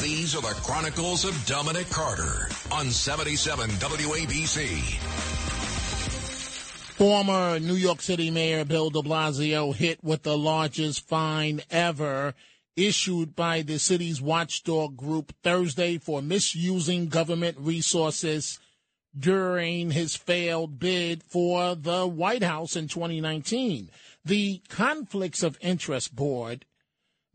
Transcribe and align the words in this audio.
These 0.00 0.36
are 0.36 0.42
the 0.42 0.60
Chronicles 0.60 1.24
of 1.24 1.46
Dominic 1.46 1.88
Carter 1.88 2.48
on 2.70 2.90
77 2.90 3.70
WABC. 3.70 4.80
Former 6.96 7.58
New 7.58 7.74
York 7.74 8.02
City 8.02 8.30
Mayor 8.30 8.66
Bill 8.66 8.90
de 8.90 9.00
Blasio 9.00 9.74
hit 9.74 10.04
with 10.04 10.22
the 10.22 10.36
largest 10.36 11.08
fine 11.08 11.62
ever 11.70 12.34
issued 12.76 13.34
by 13.34 13.62
the 13.62 13.78
city's 13.78 14.20
watchdog 14.20 14.98
group 14.98 15.32
Thursday 15.42 15.96
for 15.96 16.20
misusing 16.20 17.08
government 17.08 17.56
resources 17.58 18.60
during 19.18 19.92
his 19.92 20.14
failed 20.14 20.78
bid 20.78 21.22
for 21.22 21.74
the 21.74 22.06
White 22.06 22.42
House 22.42 22.76
in 22.76 22.86
2019. 22.86 23.90
The 24.24 24.60
Conflicts 24.68 25.42
of 25.42 25.56
Interest 25.62 26.14
Board 26.14 26.66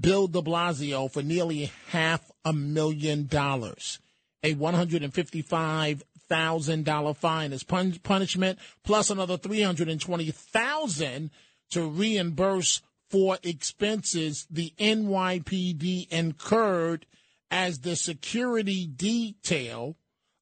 billed 0.00 0.32
de 0.32 0.42
Blasio 0.42 1.08
for 1.10 1.22
nearly 1.22 1.72
half 1.88 2.30
a 2.44 2.52
million 2.52 3.26
dollars. 3.26 3.98
A 4.42 4.54
$155,000 4.54 7.16
fine 7.16 7.52
as 7.52 7.62
pun- 7.64 7.98
punishment, 8.02 8.58
plus 8.84 9.10
another 9.10 9.36
320000 9.36 11.30
to 11.70 11.88
reimburse 11.88 12.80
for 13.10 13.38
expenses 13.42 14.46
the 14.50 14.72
NYPD 14.78 16.08
incurred 16.10 17.04
as 17.50 17.80
the 17.80 17.96
security 17.96 18.86
detail 18.86 19.96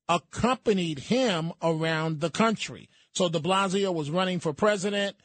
accompanied 0.08 1.00
him 1.00 1.52
around 1.62 2.20
the 2.20 2.30
country. 2.30 2.88
So 3.12 3.28
de 3.28 3.40
Blasio 3.40 3.92
was 3.94 4.10
running 4.10 4.40
for 4.40 4.52
president, 4.52 5.16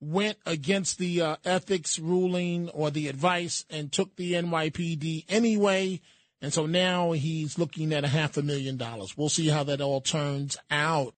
went 0.00 0.38
against 0.46 0.98
the 0.98 1.20
uh, 1.20 1.36
ethics 1.44 1.98
ruling 1.98 2.68
or 2.70 2.90
the 2.90 3.08
advice 3.08 3.64
and 3.70 3.92
took 3.92 4.16
the 4.16 4.32
NYPD 4.34 5.24
anyway. 5.28 6.00
And 6.42 6.52
so 6.52 6.66
now 6.66 7.12
he's 7.12 7.58
looking 7.58 7.92
at 7.92 8.04
a 8.04 8.08
half 8.08 8.36
a 8.36 8.42
million 8.42 8.76
dollars. 8.76 9.16
We'll 9.16 9.28
see 9.28 9.48
how 9.48 9.64
that 9.64 9.80
all 9.80 10.00
turns 10.00 10.56
out. 10.70 11.08